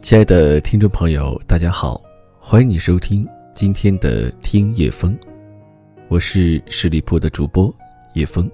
[0.00, 2.00] 亲爱的听众朋友，大家好，
[2.38, 5.18] 欢迎你收听今天的听叶风，
[6.08, 7.74] 我是十里铺的主播
[8.14, 8.48] 叶风。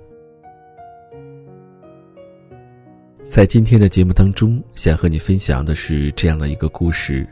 [3.29, 7.29] 在今天的节目当中，想和你分享的是这样的一个故事：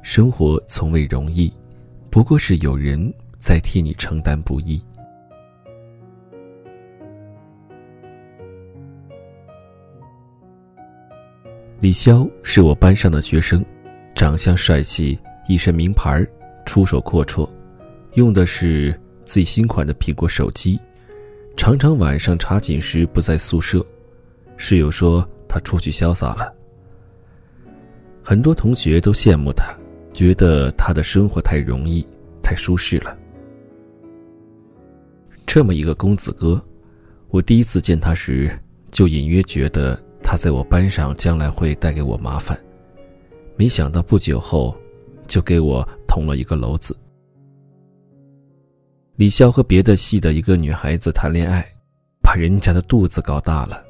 [0.00, 1.52] 生活从未容易，
[2.08, 4.80] 不过是有人在替你承担不易。
[11.86, 13.64] 李潇是我班上的学生，
[14.12, 16.26] 长相帅气，一身名牌，
[16.64, 17.48] 出手阔绰，
[18.14, 20.80] 用的是最新款的苹果手机，
[21.56, 23.86] 常常晚上查寝时不在宿舍，
[24.56, 26.52] 室友说他出去潇洒了。
[28.20, 29.72] 很多同学都羡慕他，
[30.12, 32.04] 觉得他的生活太容易，
[32.42, 33.16] 太舒适了。
[35.46, 36.60] 这么一个公子哥，
[37.28, 38.50] 我第一次见他时，
[38.90, 40.02] 就隐约觉得。
[40.28, 42.58] 他在我班上将来会带给我麻烦，
[43.54, 44.76] 没想到不久后，
[45.28, 46.98] 就给我捅了一个篓子。
[49.14, 51.64] 李潇和别的系的一个女孩子谈恋爱，
[52.20, 53.80] 把人家的肚子搞大了，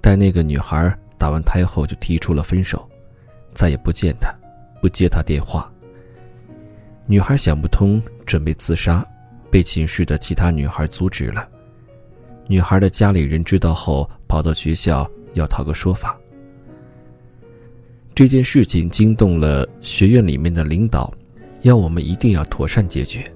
[0.00, 2.84] 但那个女孩打完胎后就提出了分手，
[3.52, 4.34] 再也不见他，
[4.82, 5.72] 不接他电话。
[7.06, 9.06] 女孩想不通，准备自杀，
[9.48, 11.48] 被寝室的其他女孩阻止了。
[12.48, 15.08] 女孩的家里人知道后，跑到学校。
[15.34, 16.18] 要讨个说法。
[18.14, 21.12] 这件事情惊动了学院里面的领导，
[21.62, 23.30] 要我们一定要妥善解决。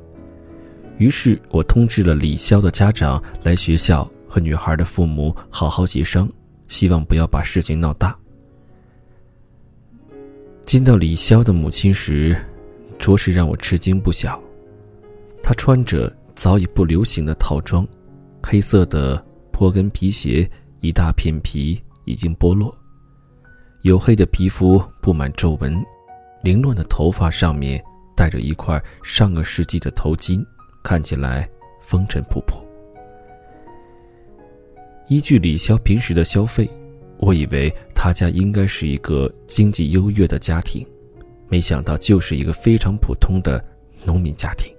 [0.98, 6.28] 于是我通知了李潇的家长来学校和女孩的父母好好协商，
[6.66, 8.16] 希望不要把事情闹大。
[10.64, 12.36] 见到李潇的母亲时，
[12.98, 14.40] 着实让我吃惊不小。
[15.42, 17.86] 她穿着早已不流行的套装，
[18.42, 20.48] 黑色的坡跟皮鞋。
[20.82, 22.76] 一大片皮已经剥落，
[23.82, 25.80] 黝黑的皮肤布满皱纹，
[26.42, 27.80] 凌乱的头发上面
[28.16, 30.44] 戴着一块上个世纪的头巾，
[30.82, 31.48] 看起来
[31.80, 32.60] 风尘仆仆。
[35.06, 36.68] 依据李潇平时的消费，
[37.18, 40.84] 我以为他家应该是一个经济优越的家庭，
[41.48, 43.64] 没想到就是一个非常普通的
[44.04, 44.74] 农民家庭。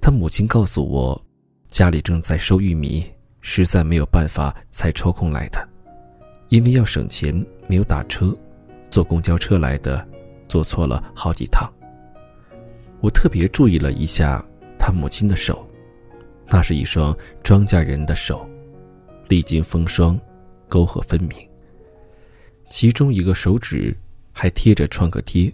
[0.00, 1.24] 他母亲告诉我，
[1.70, 3.04] 家里正在收玉米。
[3.40, 5.68] 实在没有办法才抽空来的，
[6.48, 7.34] 因为要省钱，
[7.66, 8.36] 没有打车，
[8.90, 10.06] 坐公交车来的，
[10.48, 11.70] 坐错了好几趟。
[13.00, 14.44] 我特别注意了一下
[14.78, 15.66] 他母亲的手，
[16.48, 18.48] 那是一双庄稼人的手，
[19.28, 20.18] 历经风霜，
[20.68, 21.38] 沟壑分明。
[22.68, 23.96] 其中一个手指
[24.32, 25.52] 还贴着创可贴，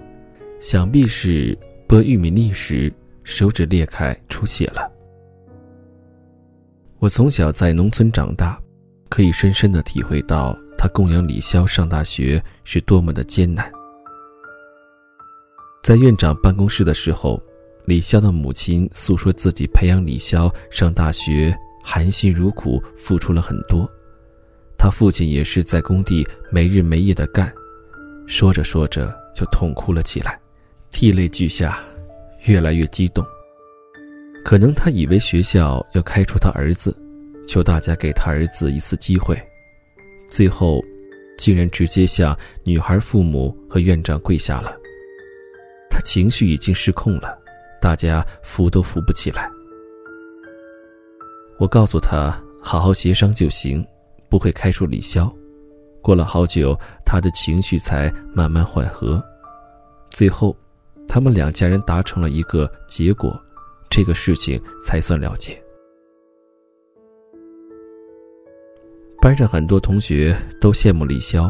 [0.59, 1.57] 想必是
[1.87, 2.93] 剥玉米粒时
[3.25, 4.91] 手指裂开出血了。
[7.05, 8.59] 我从小在农村长大，
[9.11, 13.71] 可以深深的体会到他供养李潇上大学是多么的艰难。
[15.83, 17.39] 在院长办公室的时候，
[17.85, 21.55] 李潇的母亲诉说自己培养李潇上大学
[21.85, 23.87] 含辛茹苦，付出了很多。
[24.79, 27.53] 他父亲也是在工地没日没夜的干，
[28.27, 30.41] 说着说着就痛哭了起来，
[30.91, 31.79] 涕泪俱下，
[32.47, 33.23] 越来越激动。
[34.45, 36.95] 可能他以为学校要开除他儿子，
[37.47, 39.35] 求大家给他儿子一次机会，
[40.29, 40.85] 最后，
[41.39, 44.77] 竟然直接向女孩父母和院长跪下了。
[45.89, 47.39] 他情绪已经失控了，
[47.81, 49.51] 大家扶都扶不起来。
[51.59, 53.85] 我告诉他好好协商就行，
[54.29, 55.33] 不会开除李潇。
[56.03, 59.25] 过了好久，他的情绪才慢慢缓和，
[60.11, 60.55] 最后，
[61.09, 63.41] 他们两家人达成了一个结果。
[63.95, 65.57] 这个事情才算了结。
[69.23, 71.49] 班上很多同学都羡慕李潇，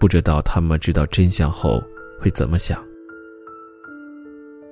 [0.00, 1.80] 不知道他们知道真相后
[2.18, 2.84] 会怎么想。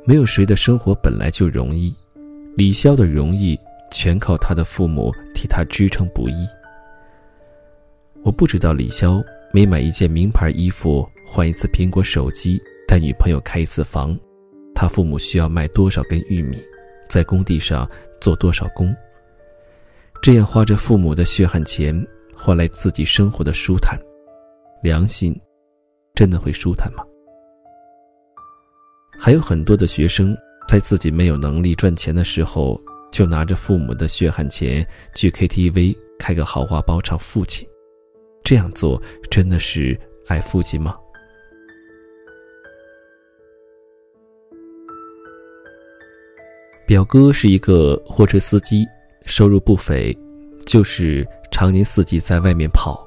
[0.04, 1.94] 没有谁的生活本来就容易，
[2.56, 3.56] 李潇的容易
[3.92, 6.44] 全靠他的父母替他支撑不易。
[8.24, 14.18] 我不知道李潇每买一件名牌衣服、换一次苹果手机、带女朋友开一次房，
[14.74, 16.58] 他父母需要卖多少根玉米。
[17.08, 17.88] 在工地上
[18.20, 18.94] 做多少工？
[20.22, 21.94] 这样花着父母的血汗钱
[22.34, 23.98] 换来自己生活的舒坦，
[24.82, 25.38] 良心
[26.14, 27.04] 真的会舒坦吗？
[29.18, 30.36] 还有很多的学生
[30.68, 32.80] 在自己没有能力赚钱的时候，
[33.12, 37.68] 就拿着父母的血汗钱去 KTV 开个豪华包唱父亲，
[38.42, 39.00] 这样做
[39.30, 40.96] 真的是爱父亲吗？
[46.94, 48.86] 表哥是一个货车司机，
[49.24, 50.16] 收入不菲，
[50.64, 53.04] 就是常年四季在外面跑，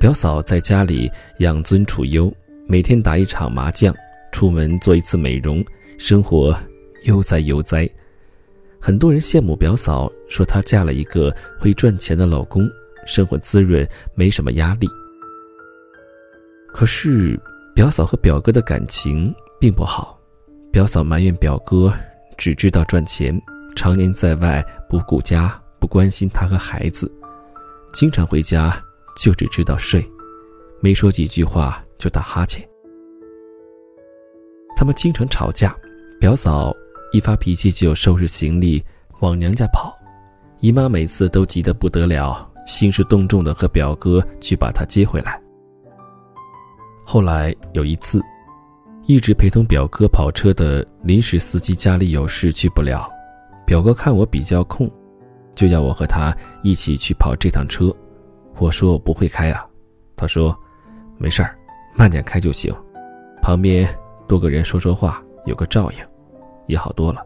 [0.00, 2.32] 表嫂在家里养尊处优，
[2.66, 3.94] 每天打一场麻将，
[4.32, 5.62] 出门做一次美容，
[5.98, 6.58] 生活
[7.02, 7.86] 悠哉悠哉。
[8.80, 12.66] 很多人羡慕表嫂，说她嫁了一个会赚钱的老公，
[13.04, 14.88] 生活滋润，没什么压力。
[16.68, 17.38] 可是，
[17.74, 19.30] 表嫂和表哥的感情
[19.60, 20.18] 并不好。
[20.72, 21.92] 表嫂埋怨表哥
[22.38, 23.38] 只知道赚钱，
[23.76, 27.12] 常年在外不顾家，不关心她和孩子，
[27.92, 28.82] 经常回家
[29.16, 30.02] 就只知道睡，
[30.80, 32.66] 没说几句话就打哈欠。
[34.76, 35.76] 他们经常吵架，
[36.18, 36.74] 表嫂。
[37.10, 38.84] 一发脾气就收拾行李
[39.20, 39.96] 往娘家跑，
[40.60, 45.40] 姨妈每次都急得不得了，兴师动众的和表哥去把她接回来。
[47.06, 48.22] 后来有一次，
[49.08, 53.10] 一直陪同表哥跑车的临时司机家里有事去不了，
[53.64, 54.86] 表哥看我比较空，
[55.54, 57.90] 就要我和他一起去跑这趟车。
[58.58, 59.66] 我说我不会开啊，
[60.14, 60.54] 他说
[61.16, 61.56] 没事儿，
[61.96, 62.70] 慢点开就行，
[63.40, 63.88] 旁边
[64.28, 65.98] 多个人说说话，有个照应。
[66.66, 67.24] 也好多了。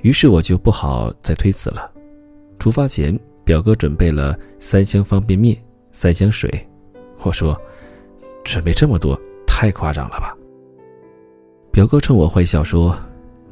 [0.00, 1.90] 于是我就不好再推辞了。
[2.58, 5.56] 出发前，表哥准备了三箱方便面、
[5.92, 6.50] 三箱水。
[7.22, 7.58] 我说
[8.44, 9.18] ：“准备这么多，
[9.60, 10.34] 太夸张了吧？”
[11.70, 12.96] 表哥冲我坏笑说：“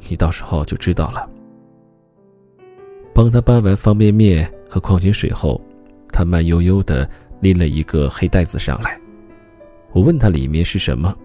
[0.09, 1.29] 你到时候就知道了。”
[3.13, 5.61] 帮他搬完方便面和矿泉水后，
[6.11, 7.07] 他慢悠悠的
[7.41, 8.99] 拎了一个黑袋子上来。
[9.91, 11.15] 我问他里面是什么，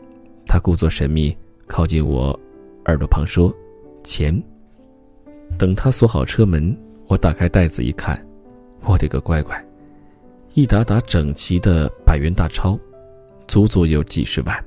[0.47, 1.35] 他故作神秘，
[1.67, 2.39] 靠近我。
[2.85, 3.51] 耳朵旁说
[4.05, 4.39] ：“钱。”
[5.57, 6.77] 等他锁好车门，
[7.07, 8.23] 我打开袋子一看，
[8.83, 9.67] 我的个乖乖，
[10.53, 12.79] 一沓沓整齐的百元大钞，
[13.49, 14.63] 足足有几十万。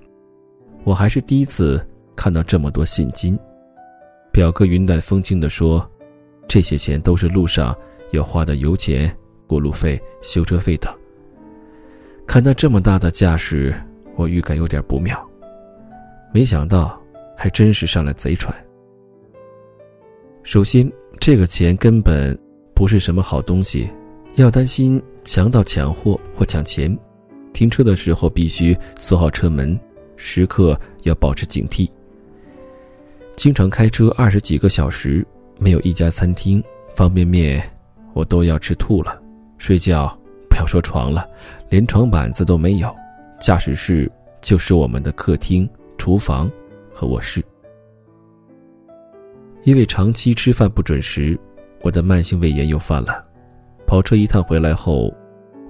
[0.83, 1.85] 我还是第一次
[2.15, 3.37] 看到这么多现金。
[4.31, 5.89] 表哥云淡风轻地说
[6.47, 7.75] ：“这些钱都是路上
[8.11, 9.13] 要花的油钱、
[9.47, 10.93] 过路费、修车费等。”
[12.27, 13.73] 看他这么大的架势，
[14.15, 15.17] 我预感有点不妙。
[16.33, 17.01] 没想到。
[17.39, 18.51] 还真是上了贼船。
[20.41, 22.35] 首先，这个钱根本
[22.73, 23.87] 不是什么好东西，
[24.37, 26.97] 要担心强盗抢货或抢钱。
[27.53, 29.79] 停车的时候必须锁好车门，
[30.17, 31.89] 时刻要保持警惕。
[33.37, 35.25] 经常开车二十几个小时，
[35.57, 37.63] 没有一家餐厅方便面，
[38.13, 39.21] 我都要吃吐了。
[39.57, 40.07] 睡觉
[40.49, 41.25] 不要说床了，
[41.69, 42.93] 连床板子都没有。
[43.39, 44.11] 驾驶室
[44.41, 46.51] 就是我们的客厅、厨房。
[46.99, 47.45] 和卧室，
[49.61, 51.39] 因为长期吃饭不准时，
[51.81, 53.23] 我的慢性胃炎又犯了。
[53.85, 55.13] 跑车一趟回来后，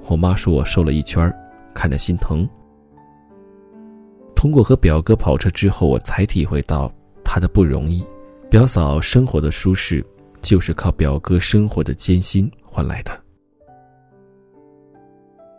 [0.06, 1.30] 我妈说我瘦了一圈
[1.74, 2.48] 看着心疼。
[4.38, 6.94] 通过和表哥跑车之后，我才体会到
[7.24, 8.06] 他的不容易。
[8.52, 10.06] 表嫂生活的舒适，
[10.44, 13.20] 就是靠表哥生活的艰辛换来的。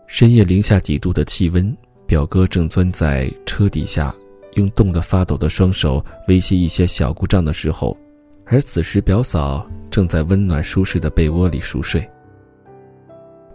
[0.06, 1.76] 深夜零下几度的气温，
[2.06, 4.14] 表哥正钻在车底下。
[4.54, 7.96] 用冻得发抖的双手维系一些小故障的时候，
[8.46, 12.08] 而此时表嫂正在温暖舒适的被窝里熟睡。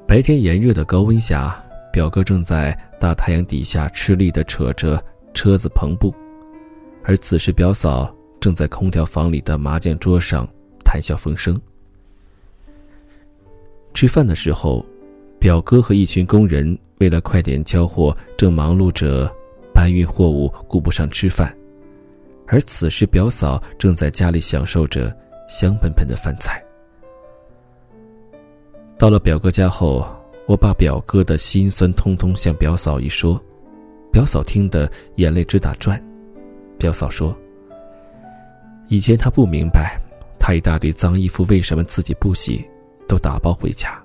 [0.08, 1.62] 白天炎热的高温下，
[1.92, 5.04] 表哥正在大太阳底下吃力地扯着
[5.34, 6.14] 车子篷布，
[7.04, 10.48] 而此时表嫂正在空调房里的麻将桌上
[10.84, 11.60] 谈笑风生。
[13.94, 14.86] 吃饭的时候，
[15.40, 19.34] 表哥和一群工人为了快点交货，正忙碌着。
[19.76, 21.52] 搬运货物顾不上吃饭，
[22.46, 25.14] 而此时表嫂正在家里享受着
[25.50, 26.64] 香喷喷的饭菜。
[28.96, 30.06] 到了表哥家后，
[30.46, 33.42] 我把表哥的辛酸通通向表嫂一说，
[34.14, 36.00] 表嫂听得眼泪直打转。
[36.78, 37.36] 表嫂说
[38.88, 40.00] ：“以前她不明白，
[40.38, 42.64] 她一大堆脏衣服为什么自己不洗，
[43.08, 44.00] 都打包回家，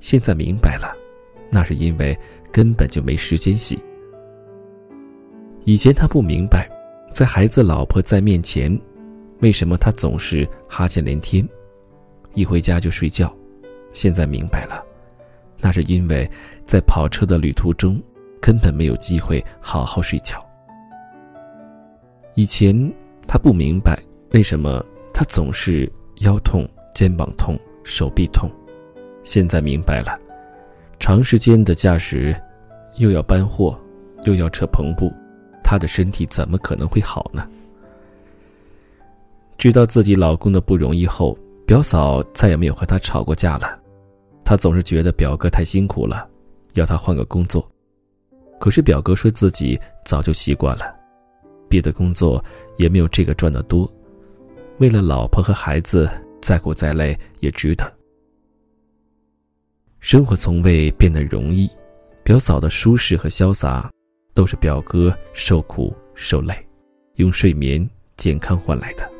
[0.00, 0.92] 现在明白了，
[1.52, 2.18] 那是因为
[2.50, 3.78] 根本就没时间洗。”
[5.62, 6.68] 以前他不明白，
[7.08, 8.76] 在孩子、老婆在面前，
[9.38, 11.48] 为什么他总是哈欠连天，
[12.34, 13.32] 一回家就睡觉。
[13.92, 14.84] 现在明白了，
[15.60, 16.28] 那是因为
[16.66, 18.02] 在跑车的旅途中，
[18.40, 20.44] 根本没有机会好好睡觉。
[22.34, 22.74] 以前
[23.26, 23.98] 他不明白，
[24.32, 25.90] 为什么他总是
[26.20, 28.50] 腰痛、肩膀痛、手臂痛。
[29.24, 30.18] 现在明白了，
[30.98, 32.34] 长时间的驾驶，
[32.96, 33.78] 又要搬货，
[34.24, 35.12] 又要扯篷布。
[35.62, 37.46] 她的身体怎么可能会好呢？
[39.58, 43.78] 知道自己老公的不容易后，表嫂再也没有和他吵过架了。
[44.44, 46.26] 她总是觉得表哥太辛苦了，
[46.74, 47.68] 要他换个工作。
[48.58, 50.94] 可是表哥说自己早就习惯了，
[51.68, 52.44] 别的工作
[52.76, 53.90] 也没有这个赚的多。
[54.78, 56.08] 为了老婆和孩子，
[56.40, 57.92] 再苦再累也值得。
[60.00, 61.68] 生活从未变得容易，
[62.22, 63.90] 表嫂的舒适和潇洒，
[64.34, 66.54] 都是表哥受苦受累，
[67.14, 69.10] 用睡眠健康换来的。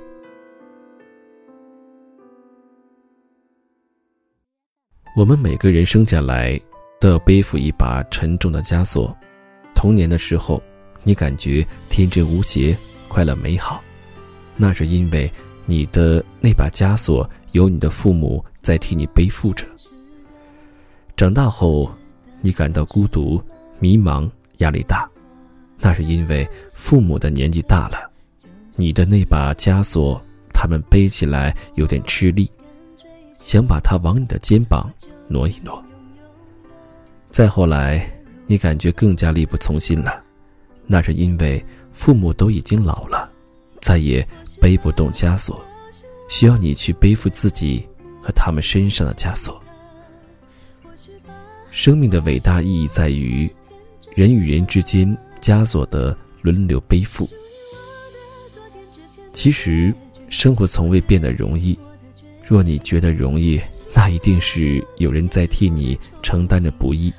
[5.17, 6.61] 我们每个人生下来，
[7.01, 9.17] 都要背负一把沉重的枷锁。
[9.79, 10.61] 童年的时候，
[11.05, 13.81] 你感觉天真无邪、快乐美好，
[14.57, 15.31] 那是因为
[15.67, 19.65] 你的那把枷锁由你的父母在替你背负着。
[21.17, 21.89] 长大后，
[22.41, 23.41] 你感到孤独、
[23.79, 25.09] 迷茫、压力大，
[25.79, 26.45] 那是因为
[26.75, 28.11] 父母的年纪大了，
[28.75, 30.21] 你的那把枷锁，
[30.53, 32.51] 他们背起来有点吃力，
[33.37, 34.93] 想把它往你的肩膀
[35.29, 35.81] 挪一挪。
[37.31, 38.11] 再后来，
[38.49, 40.25] 你感觉更加力不从心了，
[40.87, 41.63] 那是因为
[41.93, 43.31] 父母都已经老了，
[43.79, 44.27] 再也
[44.59, 45.63] 背不动枷锁，
[46.31, 47.87] 需要你去背负自己
[48.23, 49.63] 和他们身上的枷锁。
[51.71, 53.49] 生命的伟大意义在于，
[54.15, 57.29] 人与人之间枷锁的轮流背负。
[59.35, 59.95] 其实，
[60.31, 61.79] 生活从未变得容易。
[62.43, 63.61] 若你觉得容易，
[63.95, 67.13] 那一定是有人在替你承担着不易。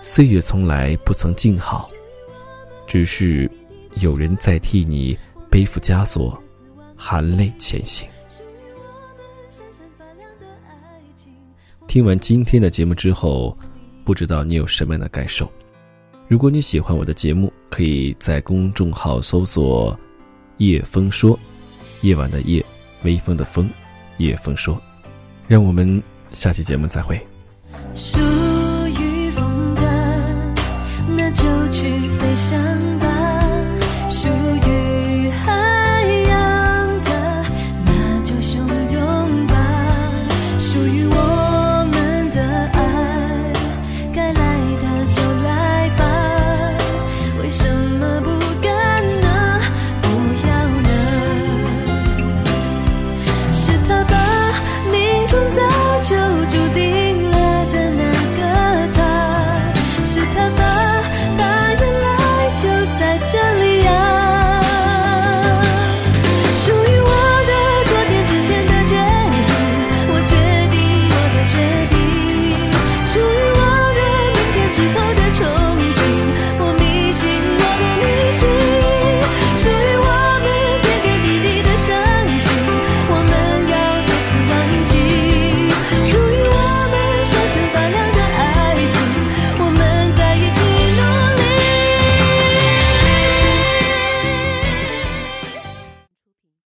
[0.00, 1.90] 岁月从来不曾静好，
[2.86, 3.50] 只是
[3.96, 5.18] 有人在替你
[5.50, 6.40] 背负枷锁，
[6.96, 8.08] 含泪前行。
[11.86, 13.56] 听完今天的节目之后，
[14.04, 15.50] 不知道你有什么样的感受？
[16.28, 19.98] 如果你喜欢我的节目，可以在公众号搜索
[20.58, 21.38] “叶风说”，
[22.02, 22.64] 夜晚的夜，
[23.02, 23.70] 微风的风，
[24.18, 24.80] 叶风说。
[25.48, 27.20] 让我们下期节目再会。
[32.36, 32.75] 想，